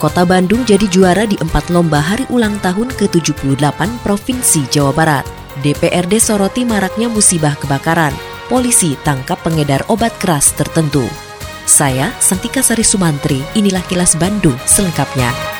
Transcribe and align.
Kota 0.00 0.24
Bandung 0.24 0.64
jadi 0.64 0.88
juara 0.88 1.28
di 1.28 1.36
empat 1.36 1.68
lomba 1.68 2.00
hari 2.00 2.24
ulang 2.32 2.56
tahun 2.64 2.88
ke-78 2.88 4.00
Provinsi 4.00 4.64
Jawa 4.72 4.96
Barat. 4.96 5.28
DPRD 5.60 6.16
soroti 6.16 6.64
maraknya 6.64 7.12
musibah 7.12 7.52
kebakaran. 7.60 8.16
Polisi 8.48 8.96
tangkap 9.04 9.44
pengedar 9.44 9.84
obat 9.92 10.16
keras 10.16 10.56
tertentu. 10.56 11.04
Saya, 11.68 12.16
Santika 12.16 12.64
Sari 12.64 12.80
Sumantri, 12.80 13.44
inilah 13.52 13.84
kilas 13.92 14.16
Bandung 14.16 14.56
selengkapnya. 14.64 15.59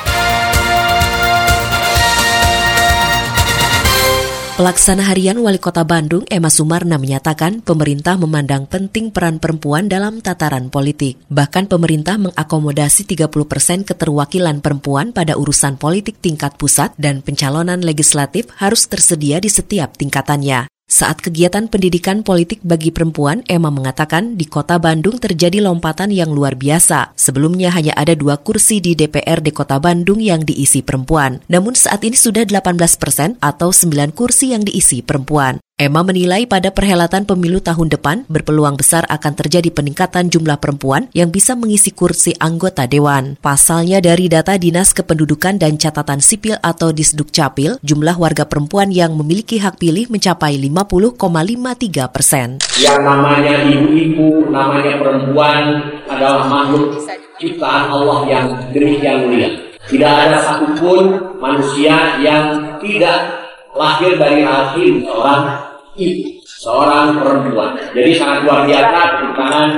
Pelaksana 4.61 5.09
harian 5.09 5.41
Wali 5.41 5.57
Kota 5.57 5.81
Bandung, 5.81 6.21
Emma 6.29 6.53
Sumarna 6.53 7.01
menyatakan 7.01 7.65
pemerintah 7.65 8.13
memandang 8.13 8.69
penting 8.69 9.09
peran 9.09 9.41
perempuan 9.41 9.89
dalam 9.89 10.21
tataran 10.21 10.69
politik. 10.69 11.17
Bahkan 11.33 11.65
pemerintah 11.65 12.21
mengakomodasi 12.21 13.09
30 13.09 13.25
persen 13.49 13.81
keterwakilan 13.81 14.61
perempuan 14.61 15.17
pada 15.17 15.33
urusan 15.33 15.81
politik 15.81 16.21
tingkat 16.21 16.61
pusat 16.61 16.93
dan 17.01 17.25
pencalonan 17.25 17.81
legislatif 17.81 18.53
harus 18.61 18.85
tersedia 18.85 19.41
di 19.41 19.49
setiap 19.49 19.97
tingkatannya. 19.97 20.70
Saat 20.91 21.23
kegiatan 21.23 21.71
pendidikan 21.71 22.19
politik 22.19 22.59
bagi 22.67 22.91
perempuan, 22.91 23.47
Emma 23.47 23.71
mengatakan 23.71 24.35
di 24.35 24.43
kota 24.43 24.75
Bandung 24.75 25.23
terjadi 25.23 25.63
lompatan 25.63 26.11
yang 26.11 26.35
luar 26.35 26.59
biasa. 26.59 27.15
Sebelumnya 27.15 27.71
hanya 27.71 27.95
ada 27.95 28.11
dua 28.11 28.35
kursi 28.35 28.83
di 28.83 28.91
DPRD 28.91 29.55
kota 29.55 29.79
Bandung 29.79 30.19
yang 30.19 30.43
diisi 30.43 30.83
perempuan. 30.83 31.39
Namun 31.47 31.79
saat 31.79 32.03
ini 32.03 32.19
sudah 32.19 32.43
18 32.43 32.75
persen 32.99 33.39
atau 33.39 33.71
9 33.71 34.11
kursi 34.11 34.51
yang 34.51 34.67
diisi 34.67 34.99
perempuan. 34.99 35.63
Emma 35.81 36.05
menilai 36.05 36.45
pada 36.45 36.69
perhelatan 36.69 37.25
pemilu 37.25 37.57
tahun 37.57 37.89
depan 37.89 38.29
berpeluang 38.29 38.77
besar 38.77 39.01
akan 39.09 39.33
terjadi 39.33 39.73
peningkatan 39.73 40.29
jumlah 40.29 40.61
perempuan 40.61 41.09
yang 41.09 41.33
bisa 41.33 41.57
mengisi 41.57 41.89
kursi 41.89 42.37
anggota 42.37 42.85
dewan. 42.85 43.33
Pasalnya 43.41 43.97
dari 43.97 44.29
data 44.29 44.61
Dinas 44.61 44.93
Kependudukan 44.93 45.57
dan 45.57 45.81
Catatan 45.81 46.21
Sipil 46.21 46.61
atau 46.61 46.93
Disduk 46.93 47.33
Capil, 47.33 47.81
jumlah 47.81 48.13
warga 48.13 48.45
perempuan 48.45 48.93
yang 48.93 49.17
memiliki 49.17 49.57
hak 49.57 49.81
pilih 49.81 50.05
mencapai 50.13 50.53
50,53 50.61 52.13
persen. 52.13 52.61
Yang 52.77 53.01
namanya 53.01 53.65
ibu-ibu, 53.65 54.53
namanya 54.53 55.01
perempuan 55.01 55.81
adalah 56.05 56.45
makhluk 56.45 56.93
ciptaan 57.41 57.89
Allah 57.89 58.29
yang 58.29 58.45
demikian 58.69 59.25
mulia. 59.25 59.49
Tidak 59.89 60.13
ada 60.29 60.37
satupun 60.45 61.33
manusia 61.41 62.21
yang 62.21 62.77
tidak 62.77 63.49
lahir 63.73 64.13
dari 64.21 64.45
rahim 64.45 65.01
seorang 65.01 65.70
ibu, 65.97 66.39
seorang 66.45 67.19
perempuan. 67.19 67.71
Jadi 67.91 68.11
sangat 68.15 68.39
luar 68.47 68.59
biasa 68.67 68.99
tangan 69.35 69.69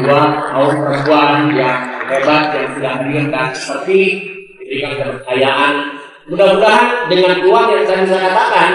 dua 0.00 0.22
kaum 0.50 0.72
perempuan 0.72 1.52
yang 1.52 1.78
hebat 2.08 2.44
yang 2.56 2.68
sudah 2.76 2.92
hadirkan 2.98 3.48
seperti 3.52 4.00
diberikan 4.60 4.92
kepercayaan. 4.96 5.72
Mudah-mudahan 6.22 6.88
dengan 7.10 7.32
peluang 7.42 7.68
yang 7.74 7.84
saya 7.84 8.20
katakan 8.30 8.70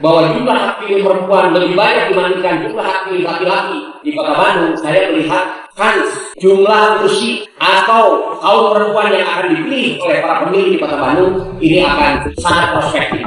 bahwa 0.00 0.32
jumlah 0.32 0.56
hak 0.56 0.74
pilih 0.80 1.00
perempuan 1.04 1.52
lebih 1.52 1.72
banyak 1.76 2.04
dibandingkan 2.12 2.54
jumlah 2.64 2.84
hak 2.84 3.00
pilih 3.08 3.24
laki-laki 3.24 3.78
di 4.00 4.10
Kota 4.16 4.32
Bandung, 4.32 4.74
saya 4.80 5.12
melihat 5.12 5.44
kan 5.76 5.96
jumlah 6.40 7.00
kursi 7.00 7.44
atau 7.56 8.36
kaum 8.40 8.72
perempuan 8.72 9.12
yang 9.12 9.28
akan 9.28 9.46
dipilih 9.52 10.00
oleh 10.00 10.18
para 10.24 10.34
pemilih 10.44 10.68
di 10.76 10.78
Kota 10.80 10.96
Bandung 10.96 11.32
ini 11.60 11.78
akan 11.84 12.12
sangat 12.40 12.66
prospektif. 12.76 13.24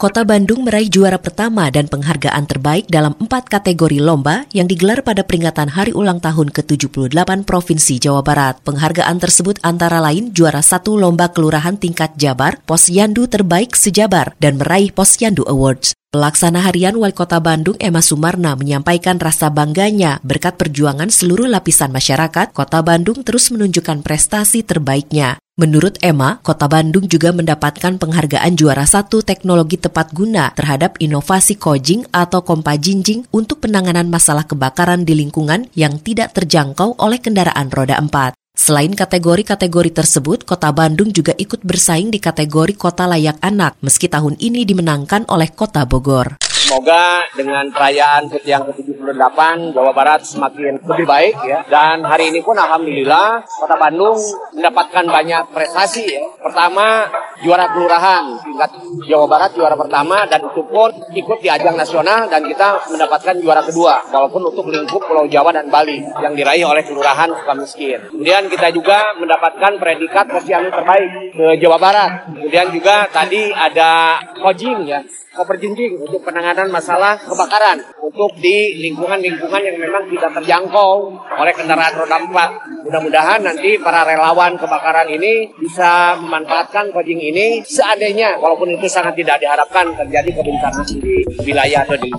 Kota 0.00 0.24
Bandung 0.24 0.64
meraih 0.64 0.88
juara 0.88 1.20
pertama 1.20 1.68
dan 1.68 1.84
penghargaan 1.84 2.48
terbaik 2.48 2.88
dalam 2.88 3.12
empat 3.20 3.52
kategori 3.52 4.00
lomba 4.00 4.48
yang 4.48 4.64
digelar 4.64 5.04
pada 5.04 5.28
peringatan 5.28 5.68
Hari 5.68 5.92
Ulang 5.92 6.24
Tahun 6.24 6.48
ke-78 6.48 7.44
Provinsi 7.44 8.00
Jawa 8.00 8.24
Barat. 8.24 8.64
Penghargaan 8.64 9.20
tersebut 9.20 9.60
antara 9.60 10.00
lain 10.00 10.32
juara 10.32 10.64
satu 10.64 10.96
lomba 10.96 11.28
kelurahan 11.28 11.76
tingkat 11.76 12.16
Jabar, 12.16 12.64
Posyandu 12.64 13.28
terbaik 13.28 13.76
sejabar, 13.76 14.32
dan 14.40 14.56
meraih 14.56 14.88
Posyandu 14.88 15.44
Awards. 15.44 15.99
Pelaksana 16.10 16.66
harian 16.66 16.98
Wali 16.98 17.14
Kota 17.14 17.38
Bandung 17.38 17.78
Emma 17.78 18.02
Sumarna 18.02 18.58
menyampaikan 18.58 19.22
rasa 19.22 19.46
bangganya 19.46 20.18
berkat 20.26 20.58
perjuangan 20.58 21.06
seluruh 21.06 21.46
lapisan 21.46 21.94
masyarakat, 21.94 22.50
Kota 22.50 22.82
Bandung 22.82 23.22
terus 23.22 23.54
menunjukkan 23.54 24.02
prestasi 24.02 24.66
terbaiknya. 24.66 25.38
Menurut 25.54 26.02
Emma, 26.02 26.42
Kota 26.42 26.66
Bandung 26.66 27.06
juga 27.06 27.30
mendapatkan 27.30 27.94
penghargaan 27.94 28.58
juara 28.58 28.90
satu 28.90 29.22
teknologi 29.22 29.78
tepat 29.78 30.10
guna 30.10 30.50
terhadap 30.58 30.98
inovasi 30.98 31.54
kojing 31.54 32.02
atau 32.10 32.42
kompa 32.42 32.74
jinjing 32.74 33.22
untuk 33.30 33.62
penanganan 33.62 34.10
masalah 34.10 34.42
kebakaran 34.42 35.06
di 35.06 35.14
lingkungan 35.14 35.70
yang 35.78 36.02
tidak 36.02 36.34
terjangkau 36.34 36.98
oleh 36.98 37.22
kendaraan 37.22 37.70
roda 37.70 38.02
empat. 38.02 38.39
Selain 38.60 38.92
kategori-kategori 38.92 39.88
tersebut, 39.88 40.44
Kota 40.44 40.68
Bandung 40.68 41.08
juga 41.16 41.32
ikut 41.32 41.64
bersaing 41.64 42.12
di 42.12 42.20
kategori 42.20 42.76
Kota 42.76 43.08
Layak 43.08 43.40
Anak, 43.40 43.80
meski 43.80 44.04
tahun 44.04 44.36
ini 44.36 44.68
dimenangkan 44.68 45.24
oleh 45.32 45.48
Kota 45.48 45.88
Bogor. 45.88 46.36
Semoga 46.44 47.24
dengan 47.32 47.72
perayaan 47.72 48.28
yang 48.44 48.68
ke-17 48.68 48.89
rendapan 49.10 49.74
Jawa 49.74 49.90
Barat 49.90 50.22
semakin 50.22 50.78
lebih 50.86 51.06
baik 51.06 51.34
ya. 51.42 51.66
Dan 51.66 52.06
hari 52.06 52.30
ini 52.30 52.40
pun 52.40 52.54
alhamdulillah 52.54 53.42
Kota 53.44 53.76
Bandung 53.76 54.18
mendapatkan 54.54 55.04
banyak 55.10 55.42
prestasi 55.50 56.04
ya. 56.06 56.22
Pertama 56.38 57.10
juara 57.42 57.72
kelurahan 57.72 58.38
tingkat 58.44 58.70
Jawa 59.08 59.26
Barat 59.26 59.50
juara 59.56 59.74
pertama 59.74 60.28
dan 60.28 60.44
itu 60.46 60.62
pun 60.64 60.90
ikut 61.12 61.38
di 61.42 61.48
ajang 61.50 61.74
nasional 61.74 62.30
dan 62.30 62.46
kita 62.46 62.86
mendapatkan 62.92 63.34
juara 63.40 63.62
kedua 63.64 64.04
walaupun 64.12 64.42
untuk 64.52 64.68
lingkup 64.70 65.02
Pulau 65.02 65.26
Jawa 65.26 65.50
dan 65.50 65.66
Bali 65.72 66.04
yang 66.22 66.36
diraih 66.36 66.64
oleh 66.68 66.84
kelurahan 66.86 67.32
suka 67.32 67.52
miskin. 67.56 67.98
Kemudian 68.12 68.46
kita 68.46 68.70
juga 68.70 69.16
mendapatkan 69.18 69.80
predikat 69.80 70.24
posyandu 70.30 70.70
terbaik 70.70 71.10
ke 71.34 71.46
Jawa 71.58 71.78
Barat. 71.80 72.10
Kemudian 72.30 72.68
juga 72.70 73.08
tadi 73.10 73.50
ada 73.50 74.20
Kojing 74.40 74.86
ya 74.86 75.00
jinjing 75.30 75.94
untuk 76.02 76.26
penanganan 76.26 76.66
masalah 76.74 77.14
kebakaran 77.22 77.78
untuk 78.02 78.34
di 78.42 78.82
lingkungan-lingkungan 78.82 79.62
yang 79.62 79.78
memang 79.78 80.02
tidak 80.10 80.30
terjangkau 80.42 80.92
oleh 81.38 81.52
kendaraan 81.54 81.94
roda 81.94 82.18
empat. 82.18 82.50
Mudah-mudahan 82.90 83.40
nanti 83.46 83.78
para 83.78 84.02
relawan 84.02 84.58
kebakaran 84.58 85.06
ini 85.06 85.54
bisa 85.54 86.18
memanfaatkan 86.18 86.90
kojing 86.90 87.22
ini 87.22 87.62
seandainya 87.62 88.42
walaupun 88.42 88.74
itu 88.74 88.90
sangat 88.90 89.14
tidak 89.14 89.38
diharapkan 89.38 89.94
terjadi 89.94 90.30
kebencanaan 90.34 90.86
di 90.98 91.22
wilayah 91.46 91.86
atau 91.86 91.96
di 91.96 92.10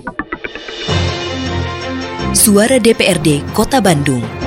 Suara 2.32 2.80
DPRD 2.80 3.52
Kota 3.52 3.84
Bandung 3.84 4.41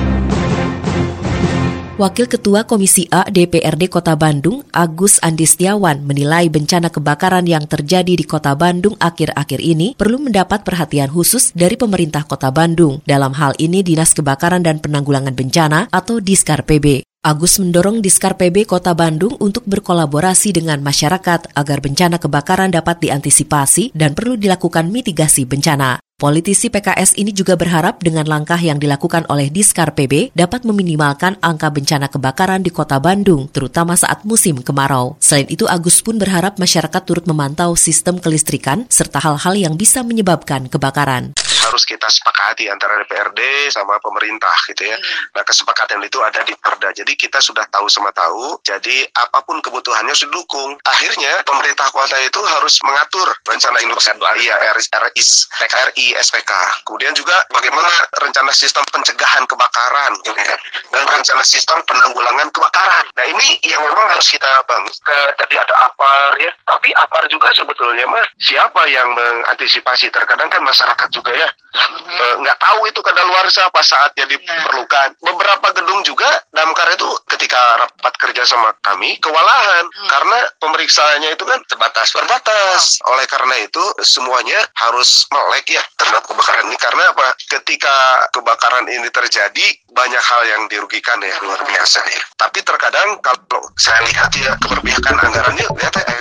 Wakil 1.96 2.28
Ketua 2.28 2.68
Komisi 2.68 3.08
A 3.08 3.24
DPRD 3.24 3.88
Kota 3.88 4.20
Bandung, 4.20 4.60
Agus 4.68 5.16
Andi 5.24 5.48
Setiawan, 5.48 6.04
menilai 6.04 6.52
bencana 6.52 6.92
kebakaran 6.92 7.48
yang 7.48 7.64
terjadi 7.64 8.20
di 8.20 8.20
Kota 8.20 8.52
Bandung 8.52 9.00
akhir-akhir 9.00 9.64
ini 9.64 9.96
perlu 9.96 10.20
mendapat 10.20 10.60
perhatian 10.60 11.08
khusus 11.08 11.56
dari 11.56 11.80
pemerintah 11.80 12.28
Kota 12.28 12.52
Bandung. 12.52 13.00
Dalam 13.08 13.32
hal 13.40 13.56
ini 13.56 13.80
Dinas 13.80 14.12
Kebakaran 14.12 14.60
dan 14.60 14.76
Penanggulangan 14.76 15.32
Bencana 15.32 15.88
atau 15.88 16.20
Diskar 16.20 16.68
PB. 16.68 17.00
Agus 17.24 17.56
mendorong 17.56 18.04
Diskar 18.04 18.36
PB 18.36 18.68
Kota 18.68 18.92
Bandung 18.92 19.32
untuk 19.40 19.64
berkolaborasi 19.64 20.52
dengan 20.52 20.84
masyarakat 20.84 21.56
agar 21.56 21.78
bencana 21.80 22.20
kebakaran 22.20 22.76
dapat 22.76 23.08
diantisipasi 23.08 23.96
dan 23.96 24.12
perlu 24.12 24.36
dilakukan 24.36 24.92
mitigasi 24.92 25.48
bencana. 25.48 26.05
Politisi 26.16 26.72
PKS 26.72 27.20
ini 27.20 27.28
juga 27.28 27.60
berharap 27.60 28.00
dengan 28.00 28.24
langkah 28.24 28.56
yang 28.56 28.80
dilakukan 28.80 29.28
oleh 29.28 29.52
Diskar 29.52 29.92
PB 29.92 30.32
dapat 30.32 30.64
meminimalkan 30.64 31.36
angka 31.44 31.68
bencana 31.68 32.08
kebakaran 32.08 32.64
di 32.64 32.72
kota 32.72 32.96
Bandung, 32.96 33.52
terutama 33.52 33.92
saat 34.00 34.24
musim 34.24 34.64
kemarau. 34.64 35.20
Selain 35.20 35.44
itu, 35.52 35.68
Agus 35.68 36.00
pun 36.00 36.16
berharap 36.16 36.56
masyarakat 36.56 37.02
turut 37.04 37.28
memantau 37.28 37.76
sistem 37.76 38.16
kelistrikan 38.16 38.88
serta 38.88 39.20
hal-hal 39.20 39.60
yang 39.60 39.76
bisa 39.76 40.00
menyebabkan 40.00 40.72
kebakaran 40.72 41.36
harus 41.66 41.82
kita 41.82 42.06
sepakati 42.06 42.70
antara 42.70 43.02
DPRD 43.02 43.68
sama 43.74 43.98
pemerintah 43.98 44.54
gitu 44.70 44.86
ya. 44.86 44.96
Hmm. 44.96 45.34
Nah 45.36 45.44
kesepakatan 45.44 46.00
itu 46.06 46.22
ada 46.22 46.40
di 46.46 46.54
Perda. 46.54 46.94
Jadi 46.94 47.12
kita 47.18 47.42
sudah 47.42 47.66
tahu 47.66 47.90
sama 47.90 48.14
tahu. 48.14 48.62
Jadi 48.62 49.02
apa 49.12 49.42
pun 49.42 49.58
kebutuhannya 49.58 50.14
sudah 50.14 50.32
dukung. 50.32 50.78
Akhirnya 50.86 51.42
pemerintah 51.42 51.90
kota 51.90 52.16
itu 52.22 52.40
harus 52.46 52.78
mengatur 52.86 53.28
rencana 53.42 53.82
industri 53.82 54.14
iya 54.40 54.54
RIS, 54.78 54.88
RIS, 54.88 55.30
PKRI 55.50 56.05
di 56.06 56.14
SPK. 56.14 56.52
Kemudian 56.86 57.10
juga 57.18 57.34
bagaimana 57.50 57.90
rencana 58.22 58.54
sistem 58.54 58.86
pencegahan 58.94 59.42
kebakaran, 59.50 60.14
gitu 60.22 60.38
ya, 60.38 60.56
dan 60.94 61.02
rencana 61.10 61.42
sistem 61.42 61.82
penanggulangan 61.82 62.46
kebakaran. 62.54 63.04
Nah 63.18 63.26
ini 63.26 63.58
yang 63.66 63.82
memang 63.82 64.06
harus 64.14 64.30
kita 64.30 64.46
bangun. 64.70 64.94
Tadi 65.34 65.54
ada 65.58 65.74
apa 65.82 66.10
ya, 66.38 66.54
tapi 66.62 66.94
apa 66.94 67.26
juga 67.26 67.50
sebetulnya 67.58 68.06
mah 68.06 68.22
siapa 68.38 68.86
yang 68.86 69.10
mengantisipasi? 69.18 70.14
Terkadang 70.14 70.46
kan 70.46 70.62
masyarakat 70.62 71.08
juga 71.10 71.34
ya 71.34 71.48
eh, 71.50 72.34
nggak 72.38 72.58
tahu 72.62 72.86
itu 72.86 73.02
luar 73.26 73.46
apa 73.50 73.80
saatnya 73.82 74.24
diperlukan. 74.30 75.08
Beberapa 75.20 75.68
gedung 75.74 76.00
juga 76.06 76.28
damkar 76.54 76.88
itu 76.94 77.08
ketika 77.34 77.58
rapat 77.82 78.14
kerja 78.22 78.42
sama 78.46 78.70
kami 78.80 79.18
kewalahan 79.18 79.84
hmm. 79.84 80.08
karena 80.08 80.38
pemeriksaannya 80.62 81.30
itu 81.34 81.44
kan 81.44 81.60
terbatas 81.66 82.14
terbatas. 82.14 83.02
Oleh 83.10 83.26
karena 83.26 83.54
itu 83.60 83.82
semuanya 84.06 84.62
harus 84.78 85.26
melek 85.34 85.66
ya 85.74 85.82
terhadap 85.96 86.22
kebakaran 86.28 86.64
ini 86.68 86.76
karena 86.78 87.02
apa? 87.10 87.26
Ketika 87.40 87.94
kebakaran 88.30 88.86
ini 88.88 89.08
terjadi 89.08 89.66
banyak 89.90 90.22
hal 90.22 90.42
yang 90.46 90.62
dirugikan 90.68 91.18
ya 91.24 91.36
luar 91.42 91.60
biasa 91.64 92.00
ya. 92.04 92.22
Tapi 92.36 92.60
terkadang 92.62 93.18
kalau 93.24 93.64
saya 93.80 94.00
lihat 94.12 94.30
ya 94.36 94.52
keberpihakan 94.60 95.16
anggarannya 95.16 95.66
lihat 95.72 95.94
ya. 95.96 96.20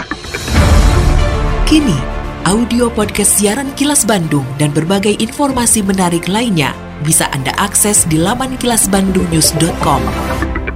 Kini 1.68 1.98
audio 2.48 2.88
podcast 2.94 3.42
siaran 3.42 3.74
Kilas 3.76 4.08
Bandung 4.08 4.46
dan 4.56 4.72
berbagai 4.72 5.18
informasi 5.20 5.84
menarik 5.84 6.32
lainnya 6.32 6.72
bisa 7.04 7.28
Anda 7.36 7.52
akses 7.60 8.08
di 8.08 8.16
laman 8.16 8.56
kilasbandungnews.com. 8.56 10.02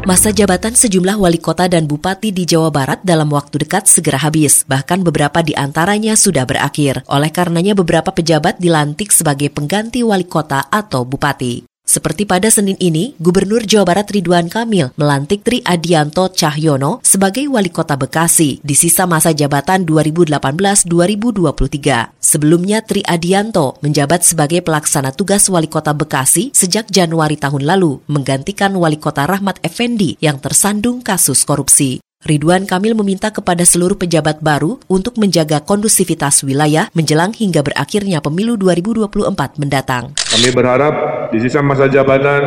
Masa 0.09 0.33
jabatan 0.33 0.73
sejumlah 0.73 1.21
wali 1.21 1.37
kota 1.37 1.69
dan 1.69 1.85
bupati 1.85 2.33
di 2.33 2.41
Jawa 2.41 2.73
Barat 2.73 3.05
dalam 3.05 3.29
waktu 3.29 3.61
dekat 3.61 3.85
segera 3.85 4.17
habis. 4.17 4.65
Bahkan 4.65 5.05
beberapa 5.05 5.45
di 5.45 5.53
antaranya 5.53 6.17
sudah 6.17 6.49
berakhir. 6.49 7.05
Oleh 7.05 7.29
karenanya 7.29 7.77
beberapa 7.77 8.09
pejabat 8.09 8.57
dilantik 8.57 9.13
sebagai 9.13 9.53
pengganti 9.53 10.01
wali 10.01 10.25
kota 10.25 10.65
atau 10.65 11.05
bupati. 11.05 11.69
Seperti 11.89 12.29
pada 12.29 12.53
Senin 12.53 12.77
ini, 12.77 13.17
Gubernur 13.17 13.65
Jawa 13.65 13.81
Barat 13.81 14.13
Ridwan 14.13 14.45
Kamil 14.45 14.93
melantik 14.93 15.41
Tri 15.41 15.65
Adianto 15.65 16.29
Cahyono 16.29 17.01
sebagai 17.01 17.49
Wali 17.49 17.73
Kota 17.73 17.97
Bekasi 17.97 18.61
di 18.61 18.77
sisa 18.77 19.09
masa 19.09 19.33
jabatan 19.33 19.89
2018-2023. 19.89 22.18
Sebelumnya 22.29 22.85
Tri 22.85 23.01
Adianto 23.01 23.81
menjabat 23.81 24.21
sebagai 24.21 24.61
pelaksana 24.61 25.09
tugas 25.17 25.49
Wali 25.49 25.65
Kota 25.65 25.97
Bekasi 25.97 26.53
sejak 26.53 26.85
Januari 26.93 27.41
tahun 27.41 27.65
lalu, 27.65 28.05
menggantikan 28.05 28.69
Wali 28.77 29.01
Kota 29.01 29.25
Rahmat 29.25 29.57
Effendi 29.65 30.13
yang 30.21 30.37
tersandung 30.37 31.01
kasus 31.01 31.41
korupsi. 31.41 31.97
Ridwan 32.19 32.67
Kamil 32.67 32.99
meminta 32.99 33.31
kepada 33.31 33.63
seluruh 33.63 33.95
pejabat 33.95 34.43
baru 34.43 34.75
untuk 34.91 35.15
menjaga 35.15 35.63
kondusivitas 35.63 36.43
wilayah 36.43 36.91
menjelang 36.91 37.31
hingga 37.31 37.63
berakhirnya 37.63 38.19
pemilu 38.19 38.59
2024 38.59 39.55
mendatang. 39.55 40.19
Kami 40.27 40.51
berharap 40.51 40.93
di 41.31 41.39
sisa 41.39 41.63
masa 41.63 41.87
jabatan 41.87 42.43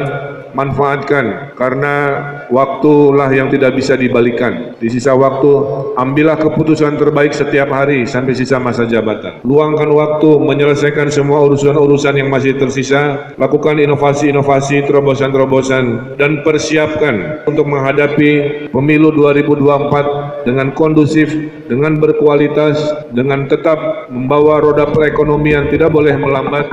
manfaatkan 0.52 1.56
karena 1.56 1.94
waktulah 2.52 3.28
yang 3.32 3.48
tidak 3.48 3.72
bisa 3.76 3.96
dibalikan. 3.96 4.76
Di 4.76 4.92
sisa 4.92 5.16
waktu 5.16 5.50
ambillah 5.96 6.36
keputusan 6.36 7.00
terbaik 7.00 7.32
setiap 7.32 7.72
hari 7.72 8.04
sampai 8.04 8.36
sisa 8.36 8.60
masa 8.60 8.84
jabatan. 8.84 9.40
Luangkan 9.44 9.88
waktu 9.88 10.28
menyelesaikan 10.40 11.08
semua 11.08 11.44
urusan-urusan 11.48 12.20
yang 12.20 12.28
masih 12.28 12.56
tersisa, 12.60 13.32
lakukan 13.40 13.80
inovasi-inovasi, 13.80 14.84
terobosan-terobosan 14.84 16.16
dan 16.20 16.44
persiapkan 16.44 17.44
untuk 17.48 17.64
menghadapi 17.64 18.68
pemilu 18.70 19.08
2024 19.16 19.61
2024 19.62 20.46
dengan 20.46 20.68
kondusif, 20.74 21.30
dengan 21.70 22.02
berkualitas, 22.02 22.76
dengan 23.14 23.46
tetap 23.46 24.10
membawa 24.10 24.58
roda 24.58 24.90
perekonomian 24.90 25.70
tidak 25.70 25.94
boleh 25.94 26.18
melambat. 26.18 26.66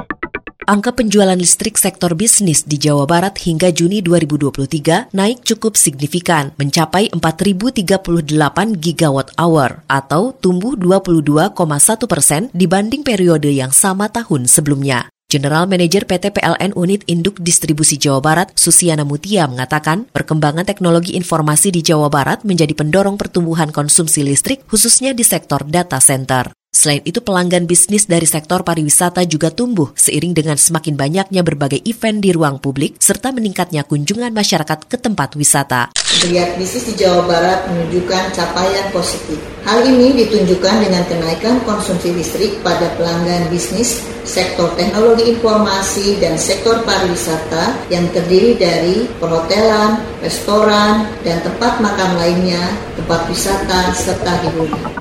Angka 0.70 0.94
penjualan 0.94 1.34
listrik 1.34 1.82
sektor 1.82 2.14
bisnis 2.14 2.62
di 2.62 2.78
Jawa 2.78 3.10
Barat 3.10 3.42
hingga 3.42 3.74
Juni 3.74 4.06
2023 4.06 5.18
naik 5.18 5.42
cukup 5.42 5.74
signifikan, 5.74 6.54
mencapai 6.62 7.10
4.038 7.10 8.78
gigawatt 8.78 9.34
hour 9.42 9.82
atau 9.90 10.30
tumbuh 10.38 10.78
22,1 10.78 11.58
persen 12.06 12.54
dibanding 12.54 13.02
periode 13.02 13.50
yang 13.50 13.74
sama 13.74 14.14
tahun 14.14 14.46
sebelumnya. 14.46 15.10
General 15.30 15.70
Manager 15.70 16.10
PT 16.10 16.34
PLN 16.34 16.74
Unit 16.74 17.06
Induk 17.06 17.38
Distribusi 17.38 18.02
Jawa 18.02 18.18
Barat, 18.18 18.50
Susiana 18.58 19.06
Mutia, 19.06 19.46
mengatakan 19.46 20.10
perkembangan 20.10 20.66
teknologi 20.66 21.14
informasi 21.14 21.70
di 21.70 21.86
Jawa 21.86 22.10
Barat 22.10 22.42
menjadi 22.42 22.74
pendorong 22.74 23.14
pertumbuhan 23.14 23.70
konsumsi 23.70 24.26
listrik 24.26 24.66
khususnya 24.66 25.14
di 25.14 25.22
sektor 25.22 25.62
data 25.70 26.02
center. 26.02 26.50
Selain 26.74 27.06
itu, 27.06 27.22
pelanggan 27.22 27.70
bisnis 27.70 28.10
dari 28.10 28.26
sektor 28.26 28.66
pariwisata 28.66 29.22
juga 29.30 29.54
tumbuh 29.54 29.94
seiring 29.94 30.34
dengan 30.34 30.58
semakin 30.58 30.98
banyaknya 30.98 31.46
berbagai 31.46 31.82
event 31.86 32.26
di 32.26 32.34
ruang 32.34 32.58
publik 32.58 32.98
serta 32.98 33.30
meningkatnya 33.30 33.86
kunjungan 33.86 34.34
masyarakat 34.34 34.90
ke 34.90 34.98
tempat 34.98 35.38
wisata. 35.38 35.94
Geliat 36.10 36.58
bisnis 36.58 36.90
di 36.90 36.98
Jawa 36.98 37.30
Barat 37.30 37.70
menunjukkan 37.70 38.34
capaian 38.34 38.90
positif. 38.90 39.38
Hal 39.62 39.86
ini 39.86 40.18
ditunjukkan 40.26 40.82
dengan 40.82 41.06
kenaikan 41.06 41.62
konsumsi 41.62 42.10
listrik 42.18 42.58
pada 42.66 42.90
pelanggan 42.98 43.46
bisnis 43.54 44.02
sektor 44.26 44.74
teknologi 44.74 45.30
informasi 45.30 46.18
dan 46.18 46.34
sektor 46.42 46.82
pariwisata 46.82 47.94
yang 47.94 48.10
terdiri 48.10 48.58
dari 48.58 49.06
perhotelan, 49.22 50.02
restoran, 50.26 51.06
dan 51.22 51.46
tempat 51.46 51.78
makan 51.78 52.18
lainnya, 52.18 52.62
tempat 52.98 53.30
wisata, 53.30 53.94
serta 53.94 54.34
hiburan 54.50 55.00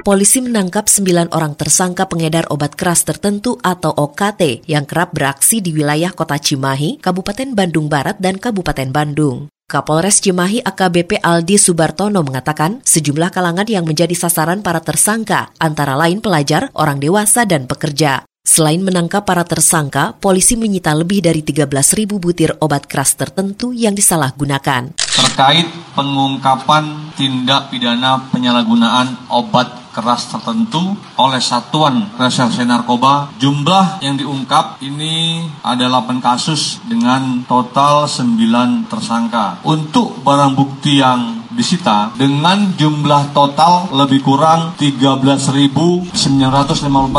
polisi 0.00 0.42
menangkap 0.42 0.88
sembilan 0.88 1.30
orang 1.30 1.54
tersangka 1.54 2.08
pengedar 2.08 2.48
obat 2.50 2.74
keras 2.74 3.06
tertentu 3.06 3.60
atau 3.60 3.92
OKT 3.94 4.66
yang 4.66 4.88
kerap 4.88 5.14
beraksi 5.14 5.62
di 5.62 5.70
wilayah 5.70 6.10
kota 6.10 6.34
Cimahi, 6.40 6.98
Kabupaten 6.98 7.54
Bandung 7.54 7.86
Barat, 7.86 8.18
dan 8.18 8.40
Kabupaten 8.40 8.90
Bandung. 8.90 9.59
Kapolres 9.70 10.18
Cimahi 10.18 10.66
AKBP 10.66 11.22
Aldi 11.22 11.54
Subartono 11.54 12.26
mengatakan 12.26 12.82
sejumlah 12.82 13.30
kalangan 13.30 13.70
yang 13.70 13.86
menjadi 13.86 14.18
sasaran 14.18 14.66
para 14.66 14.82
tersangka, 14.82 15.54
antara 15.62 15.94
lain 15.94 16.18
pelajar, 16.18 16.74
orang 16.74 16.98
dewasa, 16.98 17.46
dan 17.46 17.70
pekerja. 17.70 18.26
Selain 18.42 18.82
menangkap 18.82 19.22
para 19.22 19.46
tersangka, 19.46 20.18
polisi 20.18 20.58
menyita 20.58 20.90
lebih 20.90 21.22
dari 21.22 21.46
13.000 21.46 22.02
butir 22.18 22.58
obat 22.58 22.90
keras 22.90 23.14
tertentu 23.14 23.70
yang 23.70 23.94
disalahgunakan. 23.94 24.90
Terkait 24.98 25.70
pengungkapan 25.94 27.14
tindak 27.14 27.70
pidana 27.70 28.26
penyalahgunaan 28.34 29.30
obat 29.30 29.79
keras 29.90 30.30
tertentu 30.30 30.96
oleh 31.18 31.42
Satuan 31.42 32.10
Reserse 32.16 32.62
Narkoba. 32.64 33.34
Jumlah 33.38 34.00
yang 34.00 34.16
diungkap 34.16 34.80
ini 34.82 35.46
adalah 35.62 36.02
8 36.06 36.22
kasus 36.22 36.80
dengan 36.88 37.44
total 37.44 38.08
9 38.08 38.88
tersangka. 38.88 39.60
Untuk 39.66 40.22
barang 40.24 40.56
bukti 40.56 41.02
yang 41.02 41.44
disita 41.52 42.14
dengan 42.16 42.72
jumlah 42.78 43.34
total 43.34 43.90
lebih 43.92 44.22
kurang 44.24 44.72
13.954 44.78 46.14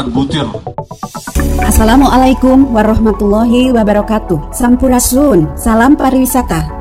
butir. 0.09 0.47
Assalamualaikum 1.61 2.73
warahmatullahi 2.73 3.69
wabarakatuh. 3.69 4.49
Sampurasun, 4.49 5.53
salam 5.53 5.93
pariwisata. 5.93 6.80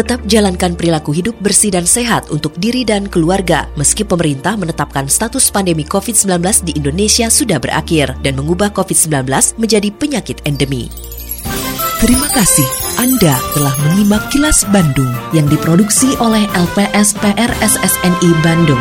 Tetap 0.00 0.24
jalankan 0.24 0.80
perilaku 0.80 1.12
hidup 1.12 1.36
bersih 1.44 1.76
dan 1.76 1.84
sehat 1.84 2.32
untuk 2.32 2.56
diri 2.56 2.88
dan 2.88 3.04
keluarga 3.04 3.68
meski 3.76 4.00
pemerintah 4.00 4.56
menetapkan 4.56 5.04
status 5.12 5.52
pandemi 5.52 5.84
COVID-19 5.84 6.40
di 6.64 6.72
Indonesia 6.72 7.28
sudah 7.28 7.60
berakhir 7.60 8.16
dan 8.24 8.32
mengubah 8.40 8.72
COVID-19 8.72 9.28
menjadi 9.60 9.92
penyakit 9.92 10.40
endemi. 10.48 10.88
Terima 12.00 12.32
kasih 12.32 12.64
Anda 12.96 13.36
telah 13.52 13.76
menyimak 13.84 14.32
kilas 14.32 14.64
Bandung 14.72 15.12
yang 15.36 15.44
diproduksi 15.52 16.16
oleh 16.16 16.48
LPSPR 16.56 17.52
SSNI 17.60 18.30
Bandung. 18.40 18.80